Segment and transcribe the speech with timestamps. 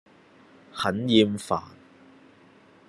[0.73, 1.61] 很厭煩